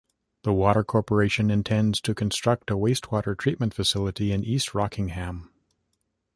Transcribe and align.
The 0.41 0.51
Water 0.51 0.83
Corporation 0.83 1.51
intends 1.51 2.01
to 2.01 2.15
construct 2.15 2.71
a 2.71 2.75
wastewater 2.75 3.37
treatment 3.37 3.75
facility 3.75 4.31
in 4.31 4.43
East 4.43 4.73
Rockingham. 4.73 5.53